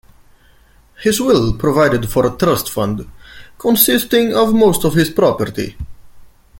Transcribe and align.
His 1.03 1.21
will 1.21 1.53
provided 1.55 2.09
for 2.09 2.25
a 2.25 2.35
trust 2.35 2.71
fund 2.71 3.07
consisting 3.59 4.33
of 4.35 4.51
most 4.51 4.83
of 4.83 4.95
his 4.95 5.11
property. 5.11 5.77